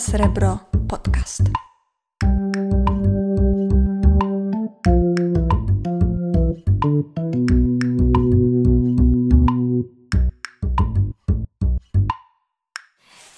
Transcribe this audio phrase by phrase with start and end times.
[0.00, 0.58] Srebro
[0.88, 1.42] Podcast.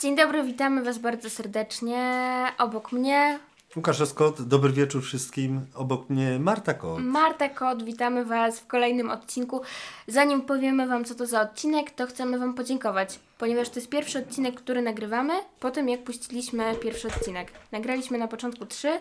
[0.01, 2.47] Dzień dobry, witamy Was bardzo serdecznie.
[2.59, 3.39] Obok mnie
[3.77, 5.67] Łukasz Skot, dobry wieczór wszystkim.
[5.75, 6.98] Obok mnie Marta Kot.
[7.01, 9.61] Marta Kot, witamy Was w kolejnym odcinku.
[10.06, 14.19] Zanim powiemy Wam, co to za odcinek, to chcemy Wam podziękować, ponieważ to jest pierwszy
[14.19, 17.53] odcinek, który nagrywamy po tym, jak puściliśmy pierwszy odcinek.
[17.73, 19.01] Nagraliśmy na początku trzy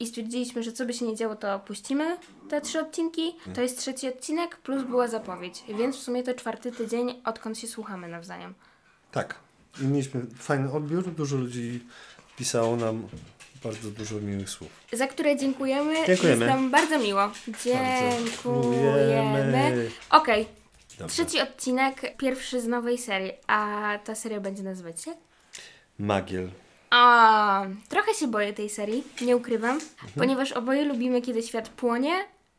[0.00, 2.16] i stwierdziliśmy, że co by się nie działo, to puścimy
[2.48, 3.36] te trzy odcinki.
[3.54, 7.66] To jest trzeci odcinek, plus była zapowiedź, więc w sumie to czwarty tydzień, odkąd się
[7.66, 8.54] słuchamy nawzajem.
[9.12, 9.34] Tak.
[9.80, 11.10] I mieliśmy fajny odbiór.
[11.10, 11.80] Dużo ludzi
[12.36, 13.08] pisało nam
[13.64, 14.70] bardzo dużo miłych słów.
[14.92, 16.06] Za które dziękujemy.
[16.06, 16.44] Dziękujemy.
[16.44, 17.30] Jest nam bardzo miło.
[17.64, 18.26] Dziękujemy.
[18.26, 19.90] Dziękujemy.
[20.10, 20.46] Okej,
[21.06, 25.14] Trzeci odcinek, pierwszy z nowej serii, a ta seria będzie nazywać się?
[25.98, 26.50] Magiel.
[26.90, 30.10] A, trochę się boję tej serii, nie ukrywam, Mhm.
[30.14, 32.12] ponieważ oboje lubimy, kiedy świat płonie,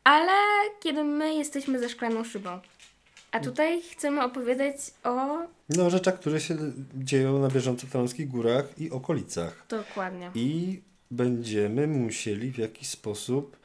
[0.04, 0.32] ale
[0.80, 2.60] kiedy my jesteśmy za szklaną szybą.
[3.32, 5.38] A tutaj chcemy opowiadać o...
[5.68, 6.56] No, rzeczach, które się
[6.94, 9.64] dzieją na bieżąco w Tarnowskich Górach i okolicach.
[9.68, 10.30] Dokładnie.
[10.34, 13.56] I będziemy musieli w jakiś sposób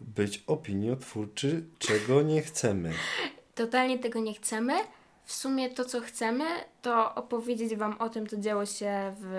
[0.00, 2.92] być opiniotwórczy, czego nie chcemy.
[3.54, 4.72] Totalnie tego nie chcemy.
[5.24, 6.44] W sumie to, co chcemy,
[6.82, 9.34] to opowiedzieć Wam o tym, co działo się w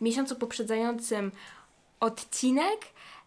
[0.00, 1.32] miesiącu poprzedzającym
[2.00, 2.80] odcinek,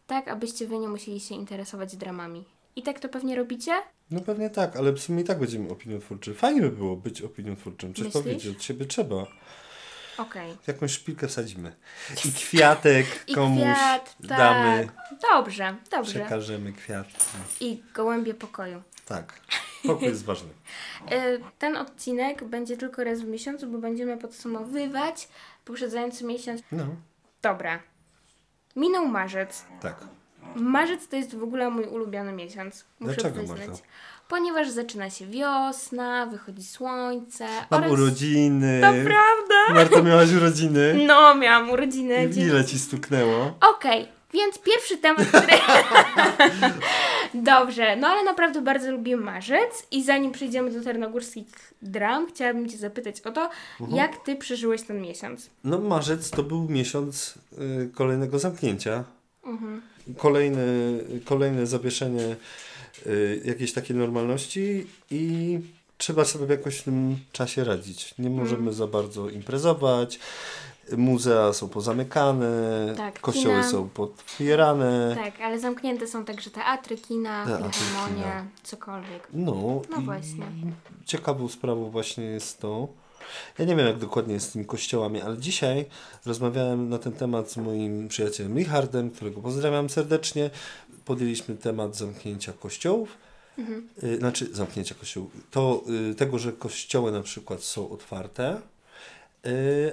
[0.08, 2.46] tak abyście Wy nie musieli się interesować dramami.
[2.76, 3.72] I tak to pewnie robicie?
[4.12, 6.34] No pewnie tak, ale w sumie i tak będziemy opiniotwórczy.
[6.34, 7.94] Fajnie by było być opiniotwórczym.
[7.94, 9.28] Coś powiedzieć od siebie trzeba.
[10.18, 10.58] Okej.
[10.68, 11.76] Jakąś szpilkę wsadzimy.
[12.26, 14.38] I kwiatek I komuś kwiat, tak.
[14.38, 14.90] damy.
[15.32, 16.20] Dobrze, dobrze.
[16.20, 17.08] Przekażemy kwiat.
[17.60, 18.82] I gołębie pokoju.
[19.06, 19.34] Tak.
[19.88, 20.50] Pokój jest ważny.
[21.12, 25.28] Y, Ten odcinek będzie tylko raz w miesiącu, bo będziemy podsumowywać
[25.66, 26.62] poprzedzający miesiąc.
[26.72, 26.86] No,
[27.42, 27.80] Dobra.
[28.76, 29.66] Minął marzec.
[29.82, 29.96] tak.
[30.56, 32.86] Marzec to jest w ogóle mój ulubiony miesiąc.
[33.00, 33.68] Muszę Dlaczego, przyznać.
[33.68, 33.84] Marta?
[34.28, 37.48] Ponieważ zaczyna się wiosna, wychodzi słońce.
[37.70, 37.92] Mam oraz...
[37.92, 38.82] urodziny.
[38.82, 39.74] To prawda!
[39.74, 40.94] Marta, miałaś urodziny?
[41.08, 42.26] No, miałam urodziny.
[42.36, 43.58] I ile ci stuknęło?
[43.76, 45.48] Okej, więc pierwszy temat, który...
[47.34, 52.78] Dobrze, no ale naprawdę bardzo lubię marzec i zanim przejdziemy do tarnogórskich dram, chciałabym Cię
[52.78, 53.98] zapytać o to, Mhm.
[53.98, 55.50] jak Ty przeżyłeś ten miesiąc?
[55.64, 57.34] No marzec to był miesiąc
[57.86, 59.04] y, kolejnego zamknięcia.
[59.46, 59.82] Mhm.
[60.18, 60.62] Kolejne,
[61.26, 62.36] kolejne zawieszenie
[63.08, 65.60] y, jakiejś takiej normalności i
[65.98, 68.16] trzeba sobie jakoś w tym czasie radzić.
[68.20, 68.74] Nie możemy Mhm.
[68.74, 70.20] za bardzo imprezować.
[70.98, 72.48] Muzea są pozamykane,
[72.98, 73.70] Tak, kościoły kina.
[73.70, 75.16] są potwierane.
[75.24, 79.28] Tak, ale zamknięte są także teatry, kina, filharmonie, cokolwiek.
[79.34, 80.46] No, No właśnie.
[81.06, 82.88] ciekawą sprawą właśnie jest to.
[83.60, 85.86] Ja nie wiem, jak dokładnie jest z tymi kościołami, ale dzisiaj
[86.26, 90.50] rozmawiałem na ten temat z moim przyjacielem Richardem, którego pozdrawiam serdecznie.
[91.06, 93.18] Podjęliśmy temat zamknięcia kościołów.
[94.04, 95.32] Y, Znaczy, zamknięcia kościołów.
[95.52, 98.62] To y, tego, że kościoły na przykład są otwarte,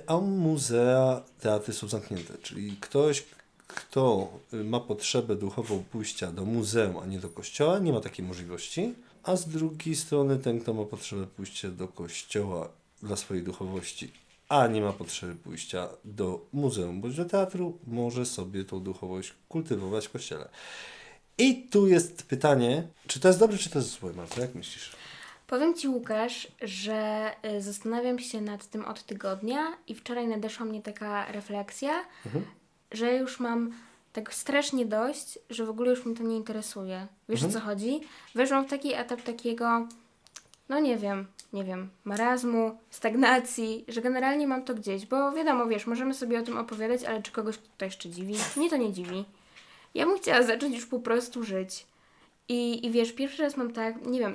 [0.06, 2.38] a muzea, teatry są zamknięte.
[2.42, 3.24] Czyli ktoś,
[3.66, 8.24] kto y, ma potrzebę duchową pójścia do muzeum, a nie do kościoła, nie ma takiej
[8.24, 8.94] możliwości.
[9.22, 12.68] A z drugiej strony ten, kto ma potrzebę pójścia do kościoła
[13.02, 14.12] dla swojej duchowości,
[14.48, 20.06] a nie ma potrzeby pójścia do muzeum bądź do teatru, może sobie tą duchowość kultywować
[20.06, 20.48] w kościele.
[21.38, 24.40] I tu jest pytanie, czy to jest dobre, czy to jest złe, Marta?
[24.40, 24.90] Jak myślisz?
[25.46, 30.82] Powiem Ci, Łukasz, że y, zastanawiam się nad tym od tygodnia i wczoraj nadeszła mnie
[30.82, 32.04] taka refleksja,
[32.92, 33.72] że już mam
[34.12, 37.06] tak strasznie dość, że w ogóle już mnie to nie interesuje.
[37.28, 38.00] Wiesz o co chodzi?
[38.34, 39.88] Weszłam w taki etap takiego,
[40.68, 45.86] no nie wiem, nie wiem, marazmu, stagnacji, że generalnie mam to gdzieś, bo wiadomo, wiesz,
[45.86, 48.34] możemy sobie o tym opowiadać, ale czy kogoś to jeszcze dziwi?
[48.56, 49.24] Mnie to nie dziwi.
[49.94, 51.86] Ja bym chciała zacząć już po prostu żyć.
[52.48, 54.34] I, I wiesz, pierwszy raz mam tak, nie wiem,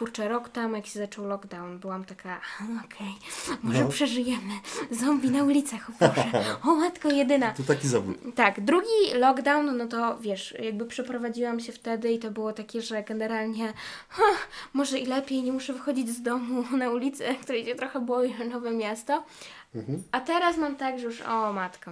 [0.00, 2.40] kurczę, rok temu, jak się zaczął lockdown, byłam taka,
[2.84, 3.14] okej,
[3.62, 3.88] może No.
[3.88, 4.52] przeżyjemy.
[4.90, 6.24] Zombie na ulicach, o Boże,
[6.70, 7.50] o matko jedyna.
[7.52, 8.16] To taki zawód.
[8.34, 13.02] Tak, drugi lockdown, no to wiesz, jakby przeprowadziłam się wtedy i to było takie, że
[13.02, 13.72] generalnie
[14.08, 14.22] ha,
[14.72, 18.70] może i lepiej, nie muszę wychodzić z domu na ulicę, której się trochę boję, nowe
[18.70, 19.24] miasto.
[20.12, 21.90] A teraz mam tak, że już, o matko,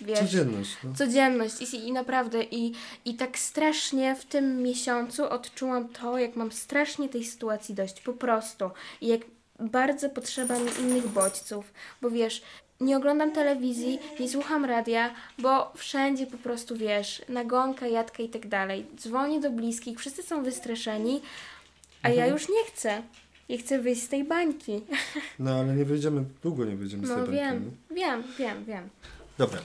[0.00, 0.18] wiesz.
[0.18, 0.76] Codzienność.
[0.84, 0.94] No.
[0.94, 2.72] Codzienność i, i naprawdę i,
[3.04, 8.12] i tak strasznie w tym miesiącu odczułam to, jak mam strasznie tej sytuacji dość, po
[8.12, 8.70] prostu.
[9.00, 9.20] I jak
[9.60, 11.72] bardzo potrzeba mi innych bodźców,
[12.02, 12.42] bo wiesz,
[12.80, 18.48] nie oglądam telewizji, nie słucham radia, bo wszędzie po prostu wiesz, nagonka, jadka i tak
[18.48, 18.86] dalej.
[18.96, 21.20] Dzwonię do bliskich, wszyscy są wystraszeni,
[22.02, 23.02] a ja już nie chcę.
[23.48, 24.80] Ja chcę wyjść z tej bańki.
[25.38, 27.40] No ale nie wyjdziemy, długo nie wyjdziemy z tej No bańki.
[27.40, 28.88] wiem, wiem, wiem, wiem.
[29.40, 29.60] Dobra,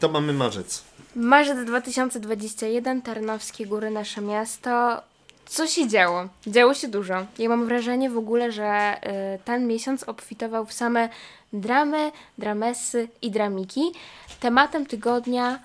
[0.00, 0.84] to mamy marzec.
[1.16, 5.02] Marzec 2021, Tarnowskie Góry, nasze miasto.
[5.46, 6.28] Co się działo?
[6.46, 7.26] Działo się dużo.
[7.38, 8.96] Ja mam wrażenie w ogóle, że
[9.34, 11.08] y, ten miesiąc obfitował w same
[11.52, 13.92] dramy, dramesy i dramiki.
[14.40, 15.58] Tematem tygodnia,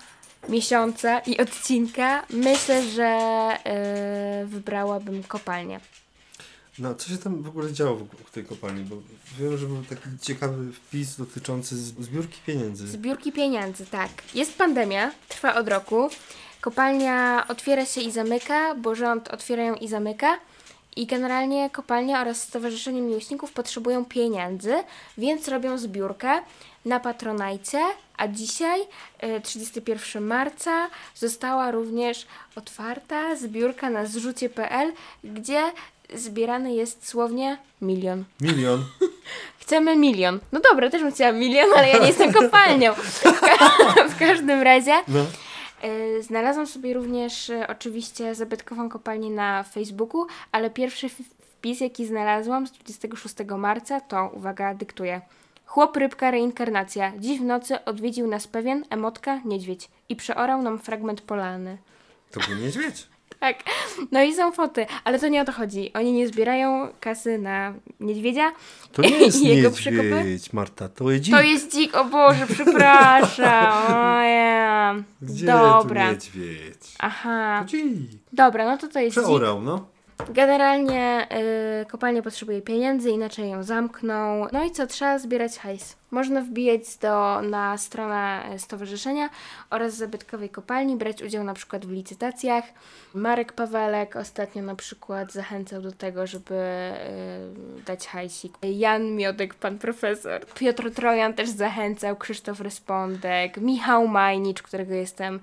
[0.48, 3.18] miesiąca i odcinka myślę, że
[4.42, 5.80] y, wybrałabym kopalnię.
[6.78, 8.84] No, co się tam w ogóle działo w tej kopalni?
[8.84, 8.96] Bo
[9.38, 12.88] wiem, że był taki ciekawy wpis dotyczący zbiórki pieniędzy.
[12.88, 14.10] Zbiórki pieniędzy, tak.
[14.34, 16.08] Jest pandemia, trwa od roku.
[16.60, 20.38] Kopalnia otwiera się i zamyka, bo rząd otwiera ją i zamyka.
[20.96, 24.74] I generalnie kopalnia oraz Stowarzyszenie Miłośników potrzebują pieniędzy,
[25.18, 26.40] więc robią zbiórkę
[26.84, 27.80] na Patronajcie,
[28.16, 32.26] a dzisiaj, y, 31 marca, została również
[32.56, 34.92] otwarta zbiórka na zrzucie.pl,
[35.24, 35.62] gdzie
[36.14, 38.24] zbierany jest słownie milion.
[38.40, 38.84] Milion.
[39.60, 40.40] Chcemy milion.
[40.52, 42.94] No dobra, też bym chciała milion, ale ja nie jestem kopalnią.
[42.94, 45.20] W, ka- w każdym razie No.
[45.88, 52.66] y, znalazłam sobie również y, oczywiście zabytkową kopalnię na Facebooku, ale pierwszy wpis, jaki znalazłam
[52.66, 55.20] z 26 marca, to, uwaga, dyktuję.
[55.66, 57.12] Chłop, rybka, reinkarnacja.
[57.18, 61.78] Dziś w nocy odwiedził nas pewien, emotka, niedźwiedź i przeorał nam fragment polany.
[62.30, 63.06] To był niedźwiedź.
[63.40, 63.56] Tak,
[64.12, 65.92] no i są foty, ale to nie o to chodzi.
[65.92, 68.52] Oni nie zbierają kasy na niedźwiedzia.
[68.92, 70.52] To nie jest i jego niedźwiedź.
[70.52, 71.34] Marta, to jest dzik.
[71.34, 73.76] To jest dzik, o Boże, przepraszam.
[73.96, 74.94] O ja.
[75.22, 76.06] Gdzie Dobra.
[76.06, 76.94] tu niedźwiedź?
[76.98, 77.60] Aha.
[77.62, 77.86] To dzik.
[78.32, 79.24] Dobra, no to to jest dzik.
[79.24, 79.86] Przeorał, no.
[80.28, 81.28] Generalnie
[81.82, 84.46] y, kopalnia potrzebuje pieniędzy, inaczej ją zamkną.
[84.52, 85.96] No i co, trzeba zbierać hajs.
[86.10, 89.30] Można wbijać do, na stronę y, stowarzyszenia
[89.70, 92.64] oraz zabytkowej kopalni, brać udział na przykład w licytacjach.
[93.14, 96.54] Marek Pawelek ostatnio na przykład zachęcał do tego, żeby
[97.78, 98.52] y, dać hajsik.
[98.62, 100.46] Jan Miodek, pan profesor.
[100.46, 105.40] Piotr Trojan też zachęcał, Krzysztof Respondek, Michał Majnicz, którego jestem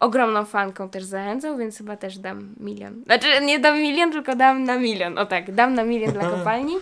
[0.00, 3.02] ogromną fanką też zachęcał, więc chyba też dam milion.
[3.04, 5.18] Znaczy nie dam milion, tylko dam na milion.
[5.18, 6.74] O tak, dam na milion dla kopalni.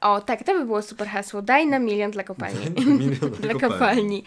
[0.00, 1.42] O tak, to by było super hasło.
[1.42, 2.70] Daj na milion dla kopalni.
[2.86, 3.60] Milion dla kopalni.
[3.60, 4.24] kopalni.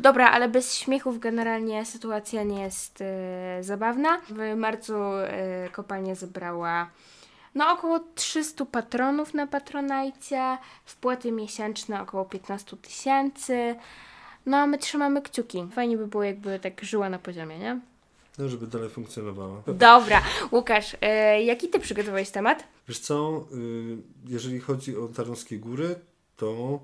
[0.00, 4.20] Dobra, ale bez śmiechów generalnie sytuacja nie jest e, zabawna.
[4.28, 6.90] W marcu e, kopalnia zebrała
[7.54, 13.74] no około 300 patronów na Patronajcie, wpłaty miesięczne około 15 tysięcy.
[14.46, 15.66] No a my trzymamy kciuki.
[15.74, 17.80] Fajnie by było jakby tak żyła na poziomie, nie?
[18.38, 19.62] No, żeby dalej funkcjonowała.
[19.66, 22.64] Dobra, Łukasz, e, jaki ty przygotowałeś temat?
[22.88, 23.96] Wiesz co, y,
[24.26, 25.94] jeżeli chodzi o Tarnowskie Góry,
[26.36, 26.80] to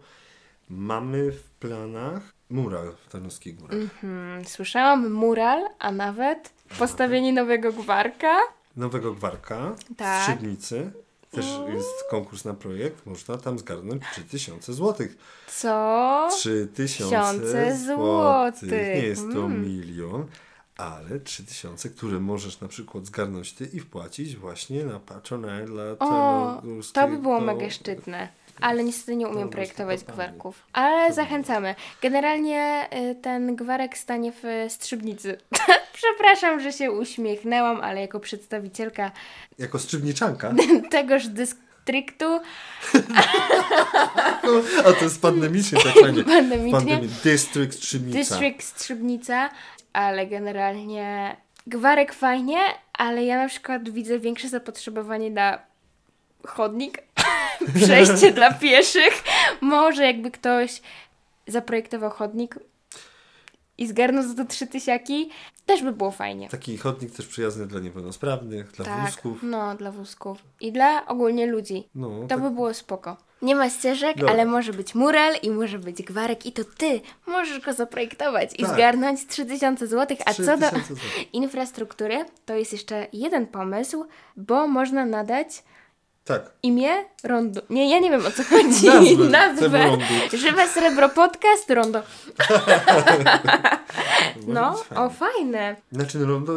[0.71, 3.79] mamy w planach mural w Tarnowskich Górach.
[4.01, 8.37] Hmm, słyszałam mural, a nawet postawienie nowego gwarka.
[8.77, 10.23] Nowego Gwarka Tak.
[10.23, 10.93] w Szybnicy.
[11.31, 13.07] Też jest konkurs na projekt.
[13.07, 15.17] Można tam zgarnąć 3000 złotych.
[15.57, 16.29] Co?
[16.33, 17.87] 3000 Tysiące złotych.
[17.87, 18.71] złotych.
[18.71, 19.63] Nie jest to Mm.
[19.63, 20.27] milion,
[20.77, 25.97] ale 3000, które możesz na przykład zgarnąć ty i wpłacić właśnie na Patronite dla O,
[25.97, 28.29] Tarnogórskiej- to by było mega szczytne.
[28.61, 30.63] Ale niestety nie umiem projektować gwarków.
[30.73, 31.75] Ale zachęcamy.
[32.03, 35.39] Generalnie y, ten gwarek stanie w Strzybnicy.
[35.93, 39.11] Przepraszam, że się uśmiechnęłam, ale jako przedstawicielka
[39.59, 40.55] Jako strzybniczanka.
[40.91, 42.41] tegoż dystryktu
[44.85, 46.25] A to jest pandemicznie tak fajnie.
[46.39, 47.11] pandemicznie, Pandemii.
[47.25, 48.19] District Strzybnica.
[48.19, 49.51] District Strzybnica,
[49.93, 51.37] ale generalnie
[51.67, 52.59] gwarek fajnie,
[52.93, 55.70] ale ja na przykład widzę większe zapotrzebowanie na
[56.47, 57.03] chodnik,
[57.85, 59.23] przejście dla pieszych.
[59.61, 60.83] Może jakby ktoś
[61.47, 62.55] zaprojektował chodnik
[63.79, 65.31] i zgarnął za to trzy tysiaki,
[65.67, 66.49] też by było fajnie.
[66.49, 69.39] Taki chodnik też przyjazny dla niepełnosprawnych, dla tak, wózków.
[69.43, 70.39] no dla wózków.
[70.61, 71.89] I dla ogólnie ludzi.
[71.95, 73.17] No, To tak, by było spoko.
[73.43, 74.33] Nie ma ścieżek, Dobra.
[74.35, 78.63] ale może być mural i może być gwarek i to ty możesz go zaprojektować i
[78.63, 78.73] Tak.
[78.75, 80.17] zgarnąć 3000 zł.
[80.27, 81.35] A co do 3000 złotych.
[81.35, 84.05] infrastruktury, to jest jeszcze jeden pomysł,
[84.37, 85.63] bo można nadać
[86.25, 86.51] Tak.
[86.63, 87.61] imię rondo.
[87.71, 88.87] Nie, ja nie wiem o co chodzi.
[89.31, 89.99] Nazwę Nazwę.
[90.39, 92.03] Żywe Srebro Podcast Rondo.
[94.47, 95.05] No, być fajnie.
[95.05, 95.77] o fajne.
[95.93, 96.53] Znaczy no, rondo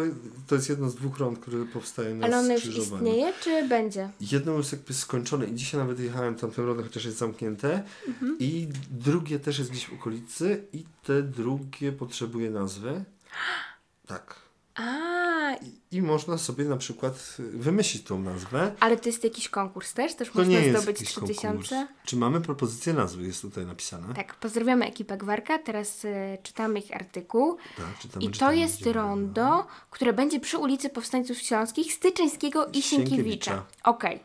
[0.48, 4.10] to jest jedno z dwóch rond, które powstają na Ale ono już istnieje, czy będzie?
[4.22, 8.38] Jedno jest jakby skończone i dzisiaj nawet jechałem tam tym rodem, chociaż jest zamknięte Mhm.
[8.40, 13.04] i drugie też jest gdzieś w okolicy i te drugie potrzebuje nazwy.
[14.08, 14.36] Tak.
[14.76, 14.82] A,
[15.92, 18.76] I, I można sobie na przykład wymyślić tą nazwę.
[18.80, 20.16] ale to jest jakiś konkurs też?
[20.16, 21.48] Też To można nie jest zdobyć jakiś 3000?
[21.48, 21.72] konkurs.
[22.06, 23.24] Czy mamy propozycję nazwy?
[23.24, 24.14] Jest tutaj napisane.
[24.14, 25.60] Tak, pozdrawiamy ekipę Gwarka.
[25.60, 27.58] Teraz y, czytamy ich artykuł.
[27.78, 28.94] Tak, czytamy, I to czytamy, jest idziemy.
[28.94, 33.16] rondo, które będzie przy ulicy Powstańców Śląskich, Styczyńskiego i Sienkiewicza.
[33.16, 33.66] Sienkiewicza.
[33.84, 34.20] Okej.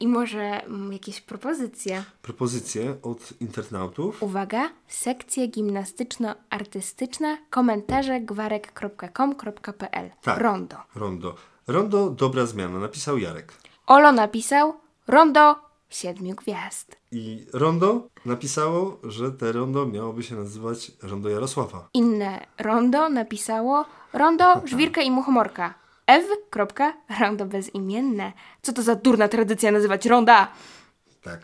[0.00, 2.04] I może mm, jakieś propozycje.
[2.22, 4.22] Propozycje od internautów.
[4.22, 10.10] Uwaga, sekcja gimnastyczno-artystyczna, komentarze gwarek.com.pl.
[10.22, 10.38] Tak.
[10.38, 10.76] Rondo.
[10.94, 11.34] Rondo.
[11.66, 13.52] Rondo, dobra zmiana, napisał Jarek.
[13.86, 14.74] Olo napisał
[15.06, 15.56] Rondo
[15.90, 16.96] siedmiu gwiazd.
[17.12, 21.88] I Rondo napisało, że te rondo miałoby się nazywać Rondo Jarosława.
[21.94, 25.74] Inne Rondo napisało Rondo, żwirka i muchomorka.
[26.06, 26.26] Ew.
[27.20, 28.32] Rondo bezimienne.
[28.62, 30.48] Co to za durna tradycja nazywać ronda?
[31.22, 31.40] Tak.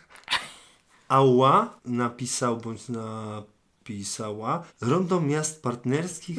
[1.09, 6.39] Ała napisał bądź napisała Rondo Miast Partnerskich,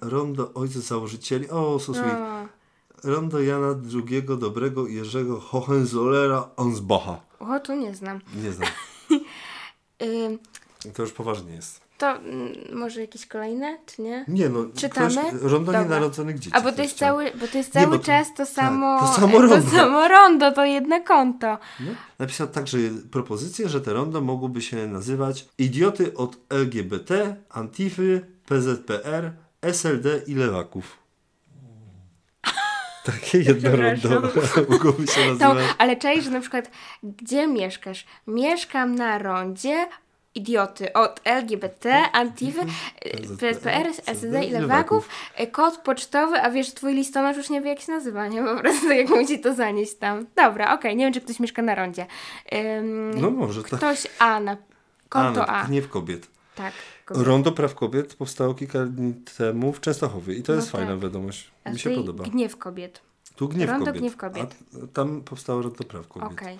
[0.00, 2.02] Rondo Ojców Założycieli, o, stosuj.
[2.02, 2.48] No.
[3.04, 7.20] Rondo Jana II Dobrego Jerzego Hohenzollera Onsbacha.
[7.40, 8.20] O, to nie znam.
[8.42, 8.68] Nie znam.
[10.02, 10.38] Ym,
[10.94, 11.83] To już poważnie jest.
[11.98, 14.24] To mm, może jakieś kolejne, czy nie?
[14.28, 15.22] Nie no, Czytamy?
[15.42, 16.56] Rondo nienarodzonych dzieci.
[16.56, 17.08] A bo to jest chciał.
[17.16, 19.56] cały, bo to jest Nie, cały bo to- czas to tak, samo, to samo rondo.
[19.62, 21.58] to samo rondo, to jedno konto.
[21.80, 21.90] No.
[22.18, 22.78] Napisał także
[23.12, 29.32] propozycję, że te rondo mogłyby się nazywać Idioty od LGBT, Antify, PZPR,
[29.62, 30.98] SLD i Lewaków.
[33.04, 34.28] Takie jedno rondo
[34.68, 35.74] mogłoby się To, nazywać.
[35.78, 36.70] ale czaisz, że na przykład,
[37.02, 38.06] gdzie mieszkasz?
[38.26, 39.86] Mieszkam na rondzie,
[40.34, 42.66] idioty od LGBT, Antify,
[43.40, 47.80] PSPR, SED i lewaków, e, kod pocztowy, a wiesz, twój listonosz już nie wie jak
[47.80, 48.42] się nazywa, nie?
[48.42, 50.26] Po prostu jak musi to zanieść tam.
[50.36, 52.06] Dobra, okej, nie wiem, czy ktoś mieszka na rondzie.
[52.54, 53.72] Ym, No może tak.
[53.72, 54.56] Ktoś A na
[55.08, 55.62] konto A.
[55.62, 56.26] no, Gniew kobiet.
[56.54, 56.72] Tak.
[57.04, 57.26] kobieta.
[57.26, 61.00] Rondo Praw Kobiet powstało kilka dni temu w Częstochowie i to jest No fajna tak.
[61.02, 61.50] wiadomość.
[61.64, 62.24] A Mi się podoba.
[62.24, 63.00] Gniew kobiet.
[63.36, 64.00] Tu Gniew Rondo Kobiet.
[64.02, 64.56] Gniew Kobiet.
[64.84, 66.32] A tam powstało Rondo Praw Kobiet.
[66.32, 66.58] Okej,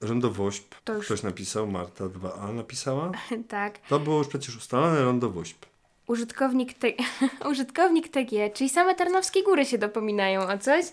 [0.00, 0.74] Rondo Wośp.
[0.84, 3.12] To już- Ktoś napisał, Marta 2A napisała.
[3.48, 3.78] tak.
[3.78, 5.66] To było już przecież ustalone Rondo Wośp.
[6.06, 6.88] Użytkownik, te...
[7.50, 10.84] Użytkownik TG, czyli same Tarnowskie Góry się dopominają o coś.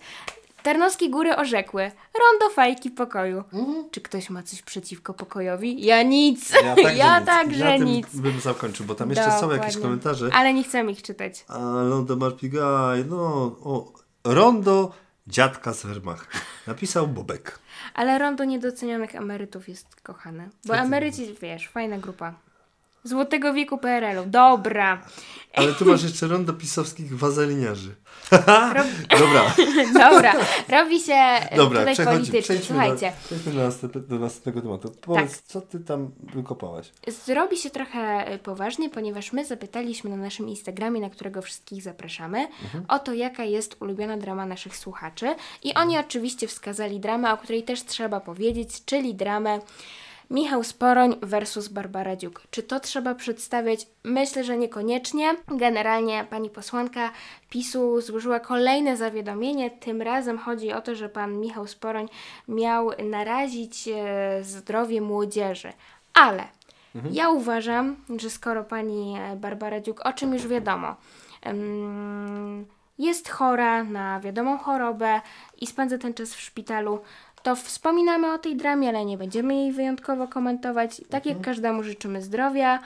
[0.63, 1.91] Tarnowskie Góry orzekły.
[2.19, 3.43] Rondo fajki pokoju.
[3.91, 5.85] Czy ktoś ma coś przeciwko pokojowi?
[5.85, 6.53] Ja nic.
[6.95, 8.15] Ja także, Ja tym nic.
[8.15, 9.81] bym zakończył, bo tam jeszcze są jakieś Dokładnie.
[9.81, 10.29] komentarze.
[10.33, 11.45] Ale nie chcemy ich czytać.
[11.47, 11.57] A
[11.89, 13.15] Rondo Marpigaj, no,
[13.63, 13.91] o,
[14.23, 14.91] Rondo
[15.27, 16.37] dziadka z Wehrmachtu.
[16.67, 17.59] Napisał Bobek.
[17.93, 20.49] Ale rondo niedocenionych emerytów jest kochane.
[20.65, 22.33] Bo emeryci, wiesz, fajna grupa.
[23.05, 24.25] Złotego wieku PRL-u.
[24.25, 25.01] Dobra.
[25.53, 27.95] Ale tu masz jeszcze Rondo pisowskich wazeliniarzy.
[29.19, 29.55] Dobra,
[30.09, 30.33] Dobra.
[30.69, 32.57] Robi się e, dobra, tutaj politycznie.
[32.57, 33.11] Słuchajcie.
[33.25, 34.91] przejdźmy następne, do następnego tematu.
[35.01, 36.91] Powiedz, co ty tam wykopałaś?
[37.25, 42.47] Zrobi się trochę y, poważnie, ponieważ my zapytaliśmy na naszym Instagramie, na którego wszystkich zapraszamy,
[42.87, 45.35] o to, jaka jest ulubiona drama naszych słuchaczy.
[45.63, 49.59] I oni oczywiście wskazali dramę, o której też trzeba powiedzieć, czyli dramę
[50.29, 52.41] Michał Sporoń versus Barbara Dziuk.
[52.49, 53.87] Czy to trzeba przedstawiać?
[54.03, 55.35] Myślę, że niekoniecznie.
[55.47, 57.11] Generalnie pani posłanka
[57.49, 59.71] PiSu złożyła kolejne zawiadomienie.
[59.71, 62.07] Tym razem chodzi o to, że pan Michał Sporoń
[62.47, 65.73] miał narazić e, zdrowie młodzieży.
[66.13, 66.43] Ale
[67.11, 70.95] ja uważam, że skoro pani e, Barbara Dziuk, o czym już wiadomo,
[72.99, 75.21] jest chora na wiadomą chorobę
[75.61, 76.99] i spędza ten czas w szpitalu,
[77.45, 81.01] to wspominamy o tej dramie, ale nie będziemy jej wyjątkowo komentować.
[81.09, 82.79] Tak jak każdemu życzymy zdrowia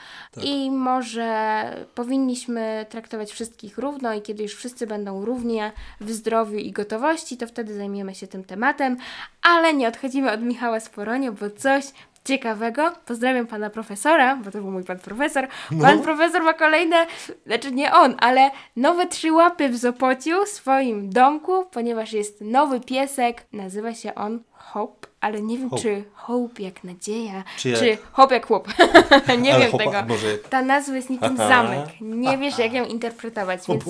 [0.44, 1.64] i może
[1.96, 7.48] powinniśmy traktować wszystkich równo i kiedy już wszyscy będą równie w zdrowiu i gotowości, to
[7.48, 8.98] wtedy zajmiemy się tym tematem,
[9.42, 11.86] ale nie odchodzimy od Michała Sporonia, bo coś
[12.26, 12.92] ciekawego.
[13.06, 15.48] Pozdrawiam pana profesora, bo to był mój pan profesor.
[15.82, 17.08] Pan profesor ma kolejne,
[17.46, 22.80] znaczy nie on, ale nowe trzy łapy w Zopociu, w swoim domku, ponieważ jest nowy
[22.80, 23.46] piesek.
[23.54, 25.82] Nazywa się on Hope, ale nie wiem Hope.
[25.82, 28.68] czy Hope jak nadzieja, Czy czy, jak- Hope jak chłop.
[29.42, 30.04] nie Ale wiem hopa- tego.
[30.08, 31.86] może- Ta nazwa jest niczym zamek.
[32.02, 33.84] Nie wiesz jak ją interpretować, więc,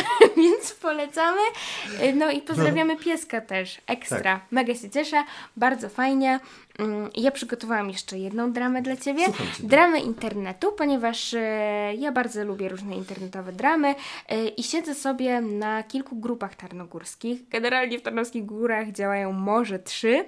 [0.36, 1.40] więc polecamy.
[2.14, 3.80] No i pozdrawiamy pieska też.
[3.86, 4.18] Ekstra.
[4.20, 4.40] Tak.
[4.50, 5.24] Mega się cieszę.
[5.56, 6.40] Bardzo fajnie.
[6.78, 9.26] Mm, Ja przygotowałam jeszcze jedną dramę dla Ciebie.
[9.26, 9.32] Cię.
[9.60, 11.40] Dramę internetu, ponieważ e,
[11.98, 13.94] ja bardzo lubię różne internetowe dramy
[14.28, 17.48] e, i siedzę sobie na kilku grupach tarnogórskich.
[17.48, 20.24] Generalnie w Tarnowskich Górach działają może trzy.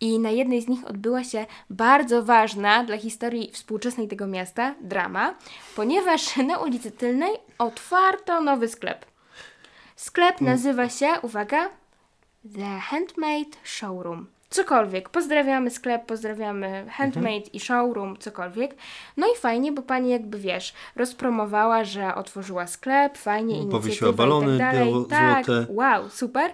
[0.00, 5.34] I na jednej z nich odbyła się bardzo ważna dla historii współczesnej tego miasta drama,
[5.76, 9.06] ponieważ na ulicy Tylnej otwarto nowy sklep.
[9.96, 11.68] Sklep nazywa się, uwaga,
[12.54, 14.26] The Handmade Showroom.
[14.50, 15.08] Cokolwiek.
[15.08, 18.74] Pozdrawiamy sklep, pozdrawiamy Handmade i Showroom, cokolwiek.
[19.16, 24.14] No i fajnie, bo pani jakby wiesz, rozpromowała, że otworzyła sklep, fajnie, inicjatywa Powiesiła i
[24.14, 24.92] balony tak dalej.
[24.92, 25.66] biało- tak, złote.
[25.68, 26.50] wow, super.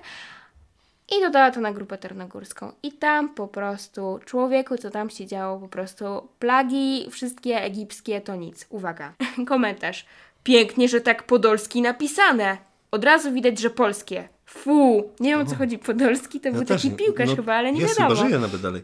[1.19, 2.73] I dodała to na grupę tarnogórską.
[2.83, 8.37] I tam po prostu, człowieku, co tam się działo, po prostu plagi, wszystkie egipskie, to
[8.37, 8.67] nic.
[8.71, 9.13] Uwaga,
[9.49, 10.07] komentarz.
[10.45, 12.57] Pięknie, że tak podolski napisane.
[12.91, 14.29] Od razu widać, że polskie.
[14.53, 15.79] Fu, nie wiem o co chodzi.
[15.79, 18.17] Podolski to był taki piłkarz No, chyba, ale nie jest, wiadomo.
[18.17, 18.83] chyba żyje nawet dalej.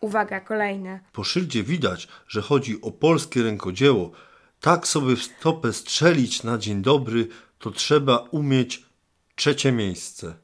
[0.00, 1.00] Uwaga, kolejne.
[1.12, 4.10] Po szyldzie widać, że chodzi o polskie rękodzieło.
[4.60, 8.82] Tak sobie w stopę strzelić na dzień dobry, to trzeba umieć
[9.34, 10.34] trzecie miejsce.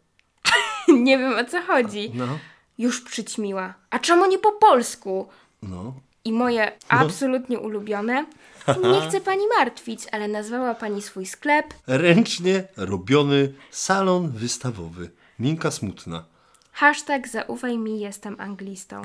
[0.89, 2.11] nie wiem o co chodzi.
[2.15, 2.39] No,
[2.79, 3.75] Już przyćmiła.
[3.91, 5.29] A czemu nie po polsku?
[5.63, 5.95] no.
[6.25, 8.27] I moje absolutnie ulubione.
[8.69, 11.67] Nie chcę pani martwić, ale nazwała pani swój sklep.
[11.87, 15.11] Ręcznie robiony salon wystawowy.
[15.39, 16.25] Minka smutna.
[16.73, 19.03] Hashtag zaufaj mi, jestem anglistą.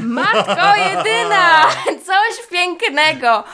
[0.00, 1.66] Matko jedyna!
[1.84, 3.44] Coś pięknego!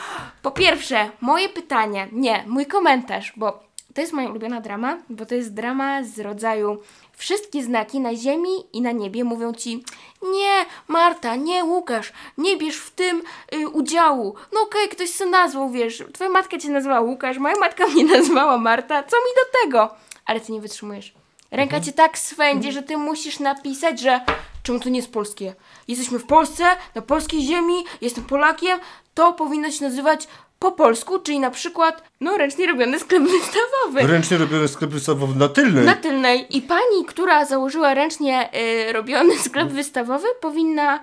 [0.43, 3.66] Po pierwsze, moje pytanie, nie, mój komentarz, bo
[3.97, 6.79] to jest moja ulubiona drama, bo to jest drama z rodzaju
[7.13, 9.85] wszystkie znaki na ziemi i na niebie mówią ci
[10.23, 13.23] nie, Marta, nie, Łukasz, nie bierz w tym
[13.55, 14.35] y, udziału.
[14.53, 18.59] No okej, ktoś się nazwał, wiesz, twoja matka cię nazwała Łukasz, moja matka mnie nazwała
[18.59, 19.95] Marta, co mi do tego?
[20.27, 21.15] Ale ty nie wytrzymujesz.
[21.51, 24.21] Ręka cię tak swędzi, że ty musisz napisać, że
[24.63, 25.55] czemu to nie jest polskie?
[25.89, 28.81] Jesteśmy w Polsce, na polskiej ziemi, jestem Polakiem,
[29.15, 34.13] to powinno się nazywać po polsku, czyli na przykład, no ręcznie robiony sklep wystawowy.
[34.13, 35.85] Ręcznie robiony sklep wystawowy na tylnej.
[35.87, 36.57] Na tylnej.
[36.57, 38.51] I pani, która założyła ręcznie
[38.89, 41.01] y, robiony sklep wystawowy, powinna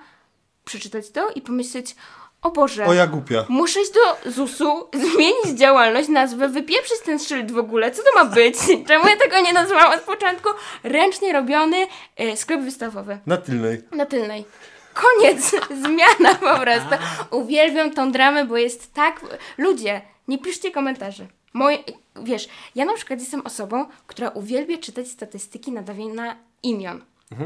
[0.66, 1.96] przeczytać to i pomyśleć,
[2.42, 3.46] o Boże, O ja głupia.
[3.50, 7.92] muszę iść do ZUS-u, zmienić działalność, nazwę, wypieprzyć ten szyld w ogóle.
[7.92, 8.56] Co to ma być?
[8.88, 10.50] Czemu ja tego nie nazwałam od początku?
[10.84, 11.88] Ręcznie robiony
[12.22, 13.18] y, sklep wystawowy.
[13.26, 13.82] Na tylnej.
[13.92, 14.46] Na tylnej.
[14.94, 15.52] Koniec!
[15.86, 16.96] Zmiana po prostu.
[17.32, 19.22] Uwielbiam tą dramę, bo jest tak...
[19.58, 21.28] Ludzie, nie piszcie komentarzy.
[21.54, 21.78] Moje,
[22.24, 27.02] wiesz, ja na przykład jestem osobą, która uwielbia czytać statystyki nadawania imion.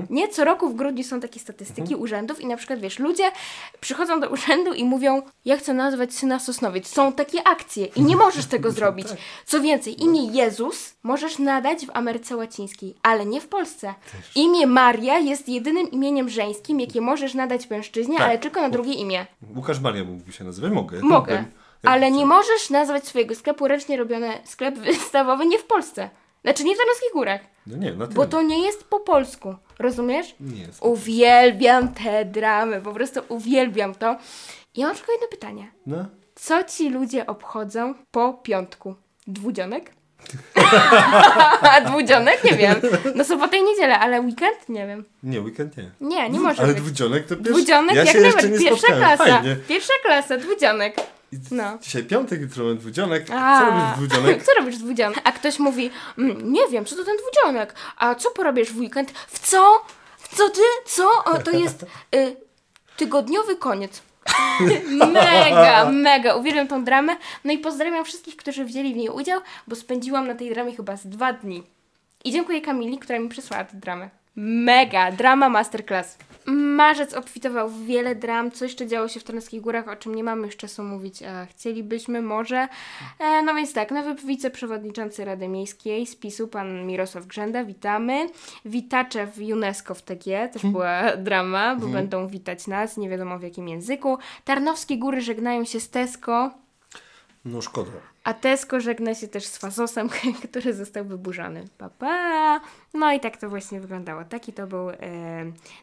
[0.10, 3.24] Nie, co roku w grudniu są takie statystyki urzędów i na przykład, wiesz, ludzie
[3.80, 6.88] przychodzą do urzędu i mówią, ja chcę nazwać syna Sosnowiec.
[6.88, 9.08] Są takie akcje i nie możesz tego zrobić.
[9.46, 13.94] Co więcej, imię Jezus możesz nadać w Ameryce Łacińskiej, ale nie w Polsce.
[14.36, 18.28] Imię Maria jest jedynym imieniem żeńskim, jakie możesz nadać mężczyźnie, Tak.
[18.30, 19.26] ale tylko na drugie imię.
[19.56, 20.72] Łukasz Maria mógłby się nazywać.
[20.72, 21.00] Mogę.
[21.02, 21.44] Mogę.
[21.84, 26.10] Ale nie możesz nazwać swojego sklepu ręcznie robiony sklep wystawowy nie w Polsce.
[26.44, 27.42] Znaczy nie w Tarnowskich Górach.
[27.68, 28.16] No nie, na tylnej.
[28.16, 29.56] Bo to nie jest po polsku.
[29.80, 30.36] Rozumiesz?
[30.40, 30.84] Nie jest.
[30.84, 34.18] Uwielbiam te dramy, po prostu uwielbiam to.
[34.76, 35.72] Ja mam tylko jedno pytanie.
[35.86, 36.06] No.
[36.36, 38.96] Co ci ludzie obchodzą po piątku?
[39.28, 39.92] Dwudzionek?
[41.88, 42.44] Dwudzionek?
[42.44, 42.76] Nie wiem.
[43.16, 44.70] No sobotę i niedzielę, ale weekend?
[44.70, 45.06] Nie wiem.
[45.24, 45.92] Nie, weekend nie.
[46.02, 46.82] Nie, nie może Ale być.
[46.84, 47.54] dwudzionek to pierwszy...
[47.54, 48.60] Dwudzionek ja jak najbardziej.
[48.60, 49.26] Pierwsza klasa.
[49.26, 49.56] Fajnie.
[49.68, 50.96] Pierwsza klasa, dwudzionek.
[51.52, 51.78] No.
[51.82, 53.26] Dzisiaj piątek, jutro dwudzionek.
[53.32, 54.44] A, Co robisz dwudzionek?
[54.44, 55.22] Co robisz dwudzionek?
[55.24, 57.76] A ktoś mówi, mm, nie wiem, co to ten dwudzionek?
[57.98, 59.12] A co porabiasz w weekend?
[59.12, 59.86] W co?
[60.18, 60.62] W co ty?
[60.86, 61.24] Co?
[61.26, 61.86] O, to jest
[62.16, 62.36] y,
[62.98, 64.02] tygodniowy koniec.
[65.14, 66.36] mega, mega.
[66.36, 67.16] Uwielbiam tą dramę.
[67.44, 70.98] No i pozdrawiam wszystkich, którzy wzięli w niej udział, bo spędziłam na tej dramie chyba
[70.98, 71.64] z dwa dni.
[72.24, 74.10] I dziękuję Kamili, która mi przysłała tę dramę.
[74.36, 76.18] Mega, drama masterclass.
[76.48, 80.24] Marzec obfitował w wiele dram, co jeszcze działo się w Tarnowskich Górach, o czym nie
[80.24, 82.68] mamy już czasu mówić, a chcielibyśmy może.
[83.20, 88.30] E, no więc tak, nowy wiceprzewodniczący Rady Miejskiej z PiSu, pan Mirosław Grzenda, witamy.
[88.66, 93.44] Witacze w UNESCO w TG, też była drama, bo będą witać nas, nie wiadomo w
[93.44, 94.18] jakim języku.
[94.44, 96.52] Tarnowskie Góry żegnają się z Tesco,
[97.46, 97.92] No szkoda.
[98.28, 100.10] A Tesco żegna się też z Fazosem,
[100.50, 101.64] który został wyburzony.
[101.78, 102.62] Pa, pa.
[102.94, 104.24] No i tak to właśnie wyglądało.
[104.24, 104.96] Taki to, był, e,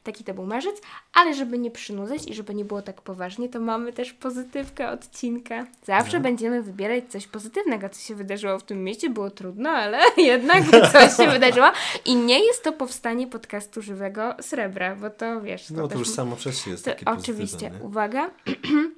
[0.02, 0.80] taki to był marzec,
[1.12, 5.66] ale żeby nie przynudzać i żeby nie było tak poważnie, to mamy też pozytywkę odcinka.
[5.84, 9.10] Zawsze będziemy wybierać coś pozytywnego, co się wydarzyło w tym mieście.
[9.10, 11.66] Było trudno, ale jednak coś się wydarzyło.
[12.04, 15.66] I nie jest to powstanie podcastu żywego srebra, bo to wiesz.
[15.66, 18.30] To No to już samo przez się jest to oczywiście, uwaga.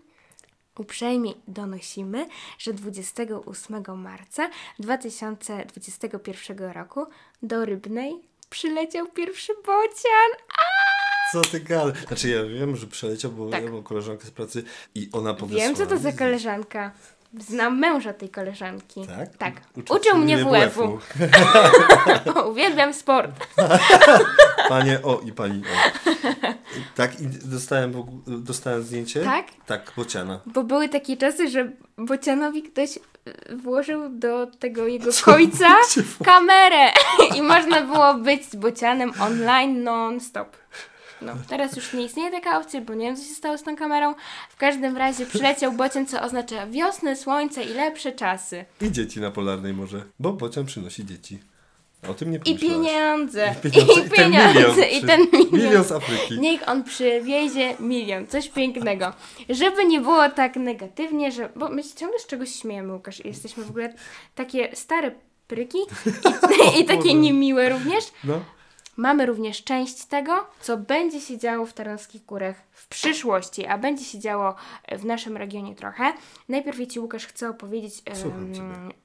[0.78, 2.26] Uprzejmie donosimy,
[2.58, 7.06] że 28 marca 2021 roku
[7.42, 8.14] do Rybnej
[8.50, 10.30] przyleciał pierwszy bocian.
[11.32, 12.06] Co ty gadasz?
[12.06, 13.64] Znaczy ja wiem, że przeleciał, bo Tak.
[13.64, 15.66] ja mam koleżankę z pracy i ona powysłała.
[15.68, 16.92] Wiem, co to za koleżanka.
[17.38, 19.06] Znam męża tej koleżanki.
[19.06, 19.36] Tak?
[19.36, 19.54] Tak.
[19.76, 20.98] Uczył Uczył mnie WF-u.
[22.50, 23.30] Uwielbiam sport.
[24.68, 26.00] Panie o i pani o.
[26.96, 27.92] Tak, i dostałem,
[28.26, 29.24] dostałem zdjęcie.
[29.24, 29.46] Tak?
[29.66, 30.40] Tak, bociana.
[30.46, 32.98] Bo były takie czasy, że bocianowi ktoś
[33.56, 36.92] włożył do tego jego wło- kamerę
[37.36, 40.56] i można było być z bocianem online non-stop.
[41.22, 43.76] No, teraz już nie istnieje taka opcja, bo nie wiem, co się stało z tą
[43.76, 44.14] kamerą.
[44.50, 48.64] W każdym razie przyleciał bocian, co oznacza wiosnę, słońce i lepsze czasy.
[48.80, 51.38] I dzieci na Polarnej może, bo bocian przynosi dzieci.
[52.08, 52.86] O tym nie I pomyślałaś.
[52.86, 53.54] pieniądze.
[53.64, 54.00] I pieniądze.
[54.06, 54.88] I pieniądze.
[54.88, 55.52] I ten milion.
[55.52, 56.40] Milion z Afryki.
[56.40, 59.12] Niech on przywiezie milion, coś pięknego.
[59.48, 61.48] Żeby nie było tak negatywnie, że.
[61.56, 63.24] Bo my się ciągle z czegoś śmiejemy, Łukasz.
[63.24, 63.94] Jesteśmy w ogóle
[64.34, 65.10] takie stare
[65.48, 65.78] pryki
[66.76, 68.04] i, i takie niemiłe również.
[68.24, 68.40] No.
[68.96, 74.04] Mamy również część tego, co będzie się działo w Tarnowskich Górach w przyszłości, a będzie
[74.04, 74.54] się działo
[74.92, 76.12] w naszym regionie trochę.
[76.48, 78.32] Najpierw ja Ci, Łukasz, chcę opowiedzieć ciebie.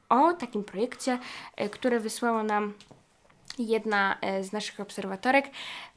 [0.10, 1.20] o takim projekcie,
[1.56, 2.74] e, które wysłała nam
[3.60, 5.50] jedna e, z naszych obserwatorek.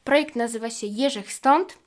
[0.04, 1.78] Projekt nazywa się Jerzech Stąd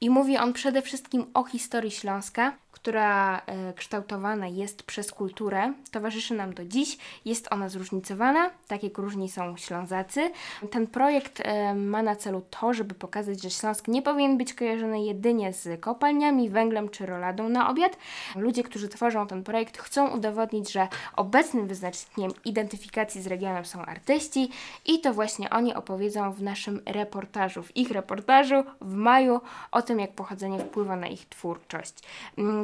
[0.00, 6.34] i mówi on przede wszystkim o historii Śląska, która e, kształtowana jest przez kulturę, towarzyszy
[6.34, 6.98] nam do dziś.
[7.24, 10.30] Jest ona zróżnicowana, tak jak różni są Ślązacy.
[10.70, 15.04] Ten projekt e, ma na celu to, żeby pokazać, że Śląsk nie powinien być kojarzony
[15.04, 17.96] jedynie z kopalniami, węglem czy roladą na obiad.
[18.36, 24.50] Ludzie, którzy tworzą ten projekt, chcą udowodnić, że obecnym wyznacznikiem identyfikacji z regionem są artyści
[24.86, 29.40] i to właśnie oni opowiedzą w naszym reportażu, w ich reportażu w maju
[29.72, 31.94] o tym, jak pochodzenie wpływa na ich twórczość.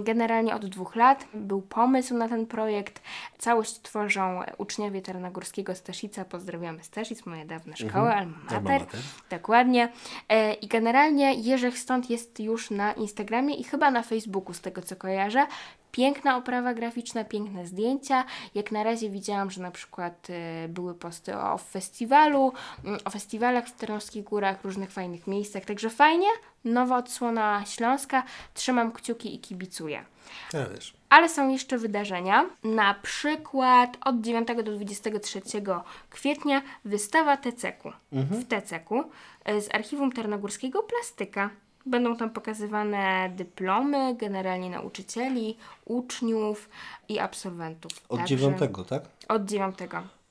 [0.07, 3.03] Generalnie od dwóch lat był pomysł na ten projekt.
[3.39, 6.25] Całość tworzą uczniowie Tarnogórskiego Staszica.
[6.25, 8.81] Pozdrawiamy Staszic, moja dawna szkoła, alma Alma mater.
[8.81, 9.01] mater.
[9.31, 9.93] Dokładnie.
[10.29, 14.83] E, I generalnie Jerzech Stąd jest już na Instagramie i chyba na Facebooku, z tego
[14.83, 15.47] co kojarzę.
[15.97, 18.25] Piękna oprawa graficzna, piękne zdjęcia.
[18.55, 22.53] Jak na razie widziałam, że na przykład e, były posty o festiwalu,
[22.85, 25.65] mm, o festiwalach w Tarnowskich Górach, różnych fajnych miejscach.
[25.65, 26.27] Także fajnie.
[26.65, 28.23] Nowa odsłona Śląska.
[28.55, 30.05] Trzymam kciuki i kibicuję.
[30.53, 30.95] Ja też.
[31.09, 32.47] Ale są jeszcze wydarzenia.
[32.65, 35.43] Na przykład od 9 do 23
[36.11, 37.93] kwietnia wystawa TCK-u.
[38.13, 39.05] W TCK-u
[39.45, 41.51] e, z Archiwum Tarnogórskiego Plastyka.
[41.87, 46.69] Będą tam pokazywane dyplomy generalnie nauczycieli, uczniów
[47.09, 47.93] i absolwentów.
[48.09, 49.03] Od Także- dziewiątego, tak?
[49.29, 49.79] Od 9.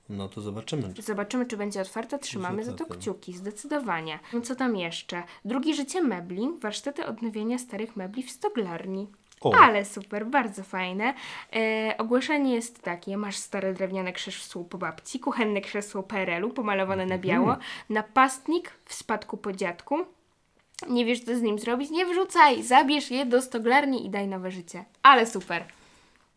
[0.10, 0.94] No to zobaczymy.
[1.00, 2.18] Zobaczymy, czy będzie otwarta.
[2.18, 4.20] Trzymamy za to kciuki, zdecydowanie.
[4.44, 5.24] Co tam jeszcze?
[5.46, 9.08] Drugie życie mebli, warsztaty odnowienia starych mebli w stoglarni.
[9.42, 9.56] O.
[9.56, 11.14] Ale super, bardzo fajne.
[11.56, 17.18] E, ogłoszenie jest takie: masz stare drewniane krzesło po babci, kuchenne krzesło PRL-u pomalowane na
[17.18, 17.58] biało,
[17.90, 20.06] napastnik w spadku po dziadku.
[20.90, 21.90] Nie wiesz, co z nim zrobić?
[21.92, 22.64] Nie wrzucaj!
[22.64, 24.86] Zabierz je do stoglarni i daj nowe życie.
[25.04, 25.64] Ale super.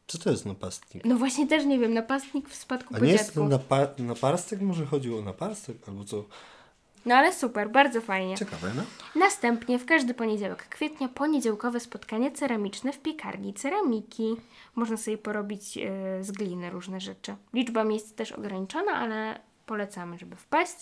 [0.07, 1.05] Co to jest napastnik?
[1.05, 4.61] No właśnie też nie wiem, napastnik w spadku A nie jest to napa- naparstek?
[4.61, 5.77] Może chodziło o naparstek?
[5.89, 6.25] Albo co?
[7.07, 8.37] No ale super, bardzo fajnie.
[8.37, 8.83] Ciekawe, no?
[9.21, 14.37] Następnie w każdy poniedziałek kwietnia poniedziałkowe spotkanie ceramiczne w piekarni ceramiki.
[14.75, 15.91] Można sobie porobić e,
[16.25, 17.37] z gliny różne rzeczy.
[17.55, 20.77] Liczba miejsc też ograniczona, ale polecamy, żeby wpaść.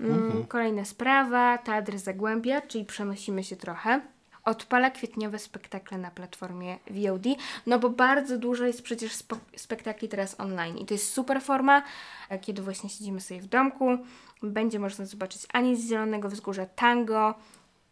[0.00, 4.00] Mm, Kolejna sprawa, Teatr Zagłębia, czyli przenosimy się trochę.
[4.44, 7.24] Odpala kwietniowe spektakle na platformie VOD,
[7.66, 11.82] no bo bardzo dużo jest przecież spo- spektakli teraz online i to jest super forma,
[12.28, 13.98] e, kiedy właśnie siedzimy sobie w domku.
[14.42, 17.34] Będzie można zobaczyć Ani z Zielonego Wzgórza Tango,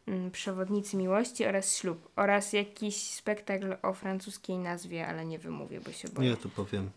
[0.08, 5.92] mm, Przewodnicy Miłości oraz Ślub oraz jakiś spektakl o francuskiej nazwie, ale nie wymówię, bo
[5.92, 6.30] się boję.
[6.30, 6.90] Ja to powiem.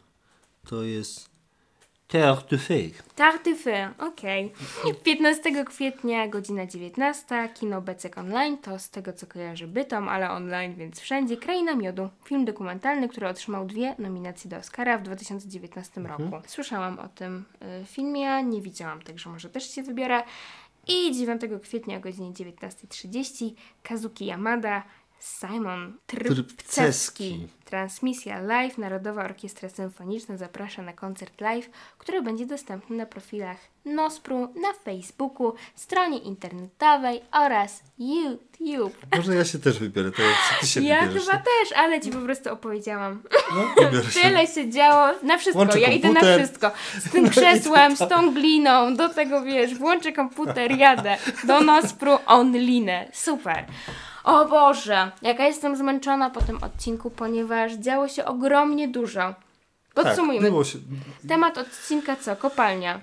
[0.70, 1.30] To jest
[3.16, 4.52] Tarty Fy, okej.
[5.04, 10.76] 15 kwietnia, godzina 19, kino Becek Online, to z tego co kojarzy Bytom, ale online,
[10.76, 11.38] więc wszędzie.
[11.38, 16.32] Kraina Miodu, film dokumentalny, który otrzymał dwie nominacje do Oscara w 2019 roku.
[16.48, 17.46] Słyszałam o tym
[17.82, 20.24] y, filmie, nie widziałam, także może też się wybiorę.
[20.88, 23.52] I 9 kwietnia o godzinie 19.30
[23.84, 24.84] Kazuki Yamada,
[25.20, 25.94] Simon.
[26.08, 27.48] Trypcewski.
[27.66, 34.40] Transmisja live Narodowa Orkiestra Symfoniczna zaprasza na koncert live, który będzie dostępny na profilach Nospru,
[34.40, 38.98] na Facebooku, stronie internetowej oraz YouTube.
[39.18, 41.26] Może ja się też wybiorę, to jak ty się Ja wybierzesz.
[41.30, 43.24] chyba też, ale ci po prostu opowiedziałam.
[43.56, 44.22] No, się.
[44.22, 46.40] Tyle się działo, na wszystko, Włączę ja idę na komputer.
[46.46, 46.72] wszystko.
[47.00, 52.90] Z tym krzesłem, z tą gliną, do tego wiesz, włączę komputer, jadę do Nospru online.
[53.14, 53.66] Super.
[54.28, 59.36] O Boże, jaka jestem zmęczona po tym odcinku, ponieważ działo się ogromnie dużo.
[59.94, 60.42] Podsumujmy.
[60.42, 60.80] Tak, było się.
[61.28, 62.36] Temat odcinka co?
[62.36, 63.00] Kopalnia.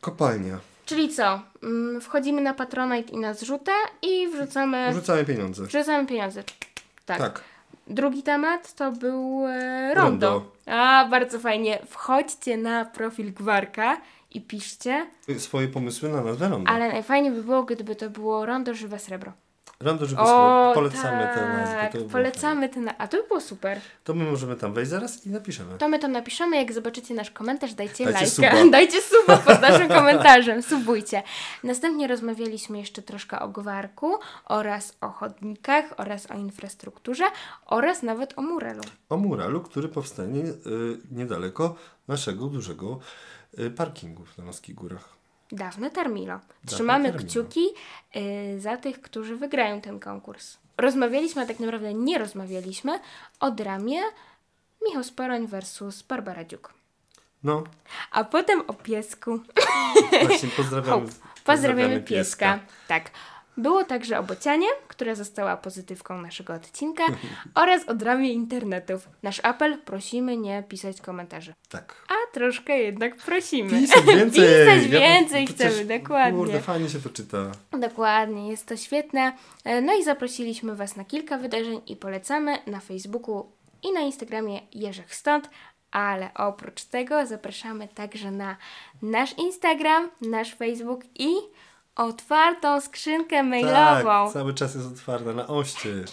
[0.00, 0.58] Kopalnia.
[0.86, 1.40] Czyli co?
[1.62, 5.64] Mm, Wchodzimy na Patronite i na zrzutę i wrzucamy, Wrzucamy pieniądze.
[5.64, 6.42] wrzucamy pieniądze.
[7.06, 7.18] Tak.
[7.18, 7.40] Tak.
[7.86, 10.30] Drugi temat to był e, rondo.
[10.30, 10.52] Rondo.
[10.66, 11.78] A, bardzo fajnie.
[11.88, 13.96] Wchodźcie na profil Gwarka
[14.30, 15.06] i piszcie,
[15.38, 16.70] Swoje pomysły na nazwę rondo.
[16.70, 19.32] ale najfajniej by było, gdyby to było rondo żywe srebro.
[19.80, 20.72] Rondo żeby O, słowo.
[20.74, 21.98] Polecamy tak, te nazwy.
[21.98, 22.98] To polecamy te na...
[22.98, 23.80] A to by było super.
[24.04, 25.78] To my możemy tam wejść zaraz i napiszemy.
[25.78, 28.56] To my to napiszemy, jak zobaczycie nasz komentarz, dajcie, Dajcie lajka.
[28.58, 28.70] suba.
[28.78, 31.22] Dajcie suba pod naszym komentarzem, subujcie.
[31.64, 37.24] Następnie rozmawialiśmy jeszcze troszkę o gwarku oraz o chodnikach oraz o infrastrukturze
[37.66, 38.82] oraz nawet o murelu.
[39.08, 40.54] O muralu, który powstanie y,
[41.10, 41.74] niedaleko
[42.08, 42.98] naszego dużego
[43.58, 45.14] y, parkingu w Tarnowskich Górach.
[45.52, 46.40] Dawne Termilo.
[46.66, 47.28] Trzymamy Termilo.
[47.30, 47.60] kciuki
[48.16, 50.56] y, za tych, którzy wygrają ten konkurs.
[50.78, 53.00] Rozmawialiśmy, a tak naprawdę nie rozmawialiśmy
[53.40, 54.00] o dramie
[54.86, 56.74] Michał Sporoń versus Barbara Dziuk.
[57.42, 57.64] No,
[58.10, 59.40] A potem o piesku.
[60.26, 60.92] właśnie pozdrawiamy.
[61.06, 61.12] Hope.
[61.44, 62.58] Pozdrawiamy pieska.
[62.88, 63.10] Tak.
[63.56, 67.04] Było także o Bocianie, która została pozytywką naszego odcinka
[67.62, 69.08] oraz o dramie internetów.
[69.22, 71.54] Nasz apel, prosimy nie pisać komentarzy.
[71.68, 71.94] Tak.
[72.08, 73.70] A troszkę jednak prosimy.
[73.70, 74.42] Pisać więcej!
[74.66, 76.38] Pisać Ja- więcej to chcemy, dokładnie.
[76.38, 77.38] Kurde, fajnie się to czyta.
[77.72, 79.32] Dokładnie, jest to świetne.
[79.64, 83.46] E, No i zaprosiliśmy Was na kilka wydarzeń i polecamy na Facebooku
[83.82, 85.50] i na Instagramie Jerzych Stąd,
[85.90, 88.56] ale oprócz tego zapraszamy także na
[89.02, 91.28] nasz Instagram, nasz Facebook i
[91.96, 94.24] otwartą skrzynkę mailową.
[94.24, 96.10] Tak, cały czas jest otwarta na oścież.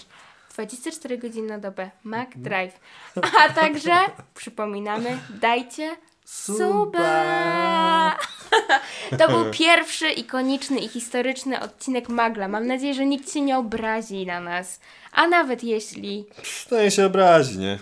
[0.53, 2.43] 24 godziny na dobę, Mac Mhm.
[2.43, 2.79] Drive.
[3.41, 3.95] A także,
[4.35, 8.15] przypominamy, dajcie suba!
[9.19, 12.47] To był pierwszy ikoniczny i historyczny odcinek Magla.
[12.47, 14.79] Mam nadzieję, że nikt się nie obrazi na nas.
[15.11, 16.25] A nawet jeśli...
[16.69, 17.79] To nie się obrazi, nie?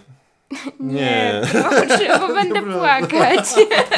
[0.79, 1.41] Nie.
[1.51, 2.77] proszę, bo będę Dobra.
[2.77, 3.45] płakać.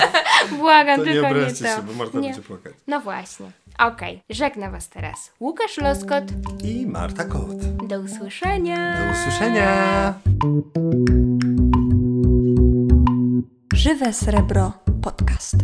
[0.59, 1.75] Błagam, To nie tylko nie obraźcie to.
[1.75, 2.27] się, bo Marta Nie.
[2.29, 2.73] będzie płakać.
[2.87, 3.51] No właśnie.
[3.79, 6.23] Okej, żegna Was teraz Łukasz Loskot.
[6.63, 7.65] I Marta Kot.
[7.87, 8.97] Do usłyszenia.
[8.97, 10.13] Do usłyszenia!
[13.73, 15.55] Żywe Srebro Podcast.